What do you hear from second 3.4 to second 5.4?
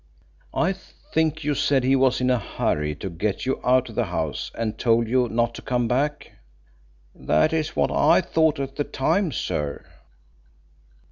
you out of the house, and told you